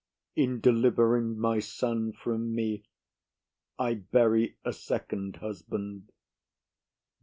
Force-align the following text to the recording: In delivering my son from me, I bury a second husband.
In 0.35 0.59
delivering 0.61 1.37
my 1.37 1.59
son 1.59 2.11
from 2.13 2.55
me, 2.55 2.85
I 3.77 3.93
bury 3.93 4.57
a 4.65 4.73
second 4.73 5.35
husband. 5.35 6.11